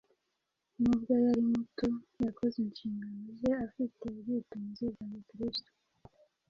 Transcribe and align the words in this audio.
Nubwo 0.79 1.11
yari 1.25 1.41
muto, 1.51 1.87
yakoze 2.25 2.55
inshingano 2.65 3.23
ze 3.39 3.51
afite 3.65 3.99
ubwitonzi 4.13 4.83
bwa 4.93 5.05
Gikristo. 5.11 5.71